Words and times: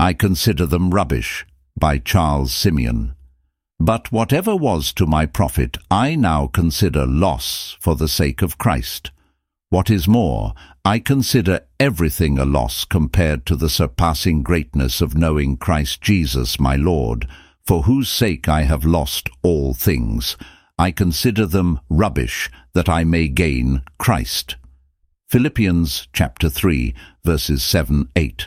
I 0.00 0.12
consider 0.12 0.64
them 0.64 0.90
rubbish, 0.90 1.44
by 1.76 1.98
Charles 1.98 2.54
Simeon. 2.54 3.14
But 3.80 4.12
whatever 4.12 4.54
was 4.54 4.92
to 4.92 5.06
my 5.06 5.26
profit, 5.26 5.76
I 5.90 6.14
now 6.14 6.46
consider 6.46 7.04
loss 7.04 7.76
for 7.80 7.96
the 7.96 8.06
sake 8.06 8.40
of 8.40 8.58
Christ. 8.58 9.10
What 9.70 9.90
is 9.90 10.06
more, 10.06 10.54
I 10.84 11.00
consider 11.00 11.60
everything 11.80 12.38
a 12.38 12.44
loss 12.44 12.84
compared 12.84 13.44
to 13.46 13.56
the 13.56 13.68
surpassing 13.68 14.42
greatness 14.44 15.00
of 15.00 15.16
knowing 15.16 15.56
Christ 15.56 16.00
Jesus 16.00 16.60
my 16.60 16.76
Lord, 16.76 17.26
for 17.66 17.82
whose 17.82 18.08
sake 18.08 18.48
I 18.48 18.62
have 18.62 18.84
lost 18.84 19.28
all 19.42 19.74
things. 19.74 20.36
I 20.78 20.92
consider 20.92 21.44
them 21.44 21.80
rubbish, 21.90 22.50
that 22.72 22.88
I 22.88 23.02
may 23.02 23.26
gain 23.26 23.82
Christ. 23.98 24.54
Philippians 25.28 26.06
chapter 26.12 26.48
3, 26.48 26.94
verses 27.24 27.62
7-8 27.62 28.46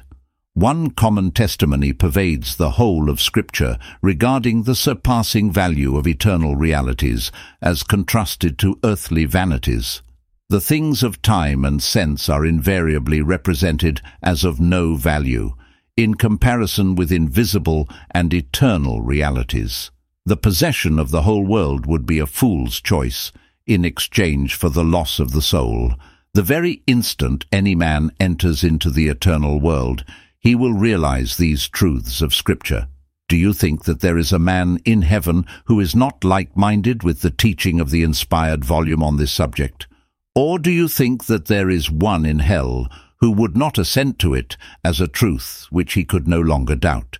one 0.54 0.92
common 0.92 1.32
testimony 1.32 1.94
pervades 1.94 2.58
the 2.58 2.72
whole 2.72 3.10
of 3.10 3.22
Scripture 3.22 3.78
regarding 4.02 4.64
the 4.64 4.76
surpassing 4.76 5.50
value 5.50 5.96
of 5.96 6.06
eternal 6.06 6.58
realities 6.58 7.32
as 7.62 7.84
contrasted 7.84 8.60
to 8.60 8.78
earthly 8.84 9.24
vanities. 9.24 10.02
The 10.50 10.60
things 10.60 11.04
of 11.04 11.22
time 11.22 11.64
and 11.64 11.82
sense 11.82 12.28
are 12.28 12.46
invariably 12.46 13.22
represented 13.22 14.02
as 14.22 14.44
of 14.44 14.60
no 14.60 14.96
value, 14.96 15.54
in 15.96 16.16
comparison 16.16 16.96
with 16.96 17.14
invisible 17.14 17.88
and 18.12 18.34
eternal 18.34 19.02
realities. 19.02 19.90
The 20.26 20.36
possession 20.36 21.00
of 21.00 21.12
the 21.12 21.22
whole 21.22 21.46
world 21.46 21.86
would 21.86 22.06
be 22.06 22.20
a 22.20 22.28
fool's 22.28 22.82
choice, 22.82 23.32
in 23.66 23.86
exchange 23.86 24.56
for 24.56 24.68
the 24.68 24.84
loss 24.84 25.20
of 25.20 25.32
the 25.32 25.42
soul. 25.42 25.94
The 26.34 26.44
very 26.44 26.84
instant 26.86 27.46
any 27.54 27.74
man 27.74 28.12
enters 28.20 28.66
into 28.66 28.90
the 28.90 29.08
eternal 29.08 29.62
world, 29.62 30.04
he 30.42 30.56
will 30.56 30.74
realize 30.74 31.38
these 31.38 31.70
truths 31.70 32.22
of 32.22 32.34
Scripture. 32.34 32.88
Do 33.30 33.38
you 33.38 33.54
think 33.54 33.86
that 33.86 34.02
there 34.02 34.18
is 34.18 34.34
a 34.34 34.40
man 34.40 34.80
in 34.84 35.04
heaven 35.04 35.46
who 35.66 35.80
is 35.80 35.96
not 35.96 36.26
like-minded 36.26 37.04
with 37.04 37.22
the 37.22 37.30
teaching 37.30 37.80
of 37.80 37.92
the 37.92 38.04
inspired 38.04 38.66
volume 38.66 39.02
on 39.02 39.16
this 39.16 39.32
subject? 39.32 39.88
Or 40.36 40.60
do 40.60 40.72
you 40.72 40.88
think 40.88 41.26
that 41.26 41.46
there 41.46 41.70
is 41.70 41.92
one 41.92 42.26
in 42.26 42.40
hell 42.40 42.90
who 43.20 43.32
would 43.32 43.56
not 43.56 43.78
assent 43.78 44.18
to 44.20 44.34
it 44.34 44.58
as 44.84 45.00
a 45.00 45.08
truth 45.08 45.68
which 45.70 45.94
he 45.94 46.04
could 46.04 46.28
no 46.28 46.42
longer 46.42 46.76
doubt? 46.76 47.20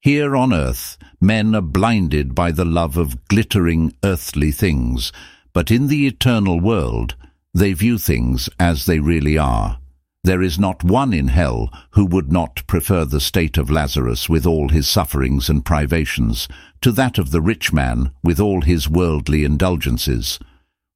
Here 0.00 0.34
on 0.34 0.52
earth, 0.52 0.98
men 1.20 1.54
are 1.54 1.60
blinded 1.60 2.34
by 2.34 2.50
the 2.50 2.64
love 2.64 2.96
of 2.96 3.28
glittering 3.28 3.94
earthly 4.02 4.52
things, 4.52 5.12
but 5.52 5.70
in 5.70 5.88
the 5.88 6.06
eternal 6.06 6.60
world, 6.60 7.14
they 7.52 7.74
view 7.74 7.98
things 7.98 8.48
as 8.58 8.86
they 8.86 8.98
really 8.98 9.38
are. 9.38 9.78
There 10.24 10.42
is 10.42 10.58
not 10.58 10.82
one 10.82 11.12
in 11.12 11.28
hell 11.28 11.70
who 11.90 12.06
would 12.06 12.32
not 12.32 12.66
prefer 12.66 13.04
the 13.04 13.20
state 13.20 13.58
of 13.58 13.70
Lazarus 13.70 14.26
with 14.26 14.46
all 14.46 14.70
his 14.70 14.88
sufferings 14.88 15.50
and 15.50 15.62
privations 15.62 16.48
to 16.80 16.90
that 16.92 17.18
of 17.18 17.30
the 17.30 17.42
rich 17.42 17.74
man 17.74 18.10
with 18.22 18.40
all 18.40 18.62
his 18.62 18.88
worldly 18.88 19.44
indulgences. 19.44 20.38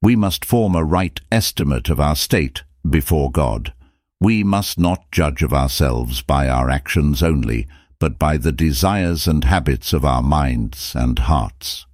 We 0.01 0.17
must 0.17 0.47
form 0.47 0.75
a 0.75 0.83
right 0.83 1.21
estimate 1.31 1.91
of 1.91 2.01
our 2.01 2.17
state 2.17 2.63
before 2.89 3.31
God. 3.31 3.75
We 4.19 4.43
must 4.43 4.79
not 4.79 5.13
judge 5.13 5.43
of 5.43 5.53
ourselves 5.53 6.23
by 6.23 6.49
our 6.49 6.71
actions 6.71 7.23
only, 7.23 7.69
but 7.99 8.19
by 8.19 8.39
the 8.39 8.53
desires 8.53 9.29
and 9.29 9.45
habits 9.45 9.93
of 9.93 10.07
our 10.07 10.23
minds 10.23 10.95
and 10.97 11.19
hearts. 11.19 11.85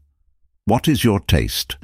What 0.66 0.86
is 0.86 1.02
your 1.02 1.18
taste? 1.18 1.78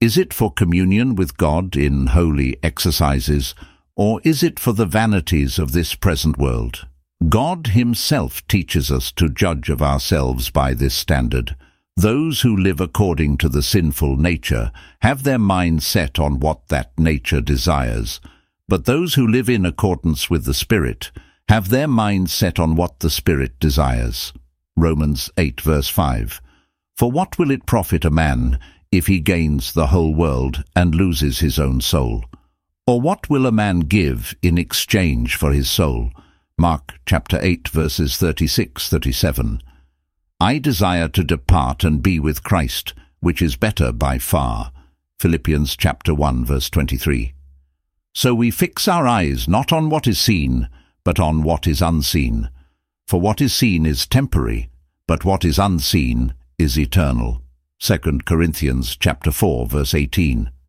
Is 0.00 0.18
it 0.18 0.34
for 0.34 0.52
communion 0.52 1.14
with 1.14 1.36
God 1.36 1.76
in 1.76 2.08
holy 2.08 2.56
exercises, 2.64 3.54
or 3.98 4.20
is 4.22 4.44
it 4.44 4.60
for 4.60 4.72
the 4.72 4.86
vanities 4.86 5.58
of 5.58 5.72
this 5.72 5.96
present 5.96 6.38
world? 6.38 6.86
God 7.28 7.68
himself 7.68 8.46
teaches 8.46 8.92
us 8.92 9.10
to 9.12 9.28
judge 9.28 9.68
of 9.68 9.82
ourselves 9.82 10.50
by 10.50 10.72
this 10.72 10.94
standard. 10.94 11.56
Those 11.96 12.42
who 12.42 12.56
live 12.56 12.80
according 12.80 13.38
to 13.38 13.48
the 13.48 13.62
sinful 13.62 14.16
nature 14.16 14.70
have 15.02 15.24
their 15.24 15.38
mind 15.38 15.82
set 15.82 16.20
on 16.20 16.38
what 16.38 16.68
that 16.68 16.96
nature 16.96 17.40
desires, 17.40 18.20
but 18.68 18.84
those 18.84 19.14
who 19.14 19.26
live 19.26 19.48
in 19.48 19.66
accordance 19.66 20.30
with 20.30 20.44
the 20.44 20.54
Spirit 20.54 21.10
have 21.48 21.68
their 21.68 21.88
mind 21.88 22.30
set 22.30 22.60
on 22.60 22.76
what 22.76 23.00
the 23.00 23.10
Spirit 23.10 23.58
desires. 23.58 24.32
Romans 24.76 25.28
8 25.36 25.60
verse 25.60 25.88
5. 25.88 26.40
For 26.96 27.10
what 27.10 27.36
will 27.36 27.50
it 27.50 27.66
profit 27.66 28.04
a 28.04 28.10
man 28.10 28.60
if 28.92 29.08
he 29.08 29.18
gains 29.18 29.72
the 29.72 29.88
whole 29.88 30.14
world 30.14 30.62
and 30.76 30.94
loses 30.94 31.40
his 31.40 31.58
own 31.58 31.80
soul? 31.80 32.24
Or 32.88 33.02
what 33.02 33.28
will 33.28 33.44
a 33.44 33.52
man 33.52 33.80
give 33.80 34.34
in 34.40 34.56
exchange 34.56 35.36
for 35.36 35.52
his 35.52 35.68
soul? 35.70 36.10
Mark 36.56 36.94
chapter 37.04 37.38
8 37.38 37.68
verses 37.68 38.16
36, 38.16 38.88
37. 38.88 39.62
I 40.40 40.58
desire 40.58 41.08
to 41.08 41.22
depart 41.22 41.84
and 41.84 42.02
be 42.02 42.18
with 42.18 42.42
Christ, 42.42 42.94
which 43.20 43.42
is 43.42 43.56
better 43.56 43.92
by 43.92 44.16
far. 44.16 44.72
Philippians 45.20 45.76
chapter 45.76 46.14
1 46.14 46.46
verse 46.46 46.70
23. 46.70 47.34
So 48.14 48.34
we 48.34 48.50
fix 48.50 48.88
our 48.88 49.06
eyes 49.06 49.46
not 49.46 49.70
on 49.70 49.90
what 49.90 50.06
is 50.06 50.18
seen, 50.18 50.70
but 51.04 51.20
on 51.20 51.42
what 51.42 51.66
is 51.66 51.82
unseen. 51.82 52.48
For 53.06 53.20
what 53.20 53.42
is 53.42 53.52
seen 53.52 53.84
is 53.84 54.06
temporary, 54.06 54.70
but 55.06 55.26
what 55.26 55.44
is 55.44 55.58
unseen 55.58 56.32
is 56.58 56.78
eternal. 56.78 57.42
2 57.80 57.98
Corinthians 58.24 58.96
chapter 58.96 59.30
4 59.30 59.66
verse 59.66 59.92
18. 59.92 60.50